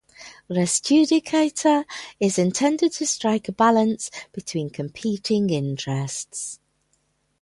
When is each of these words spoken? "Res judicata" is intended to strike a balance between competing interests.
"Res 0.49 0.79
judicata" 0.81 1.85
is 2.19 2.39
intended 2.39 2.91
to 2.93 3.05
strike 3.05 3.47
a 3.47 3.51
balance 3.51 4.09
between 4.33 4.71
competing 4.71 5.51
interests. 5.51 6.59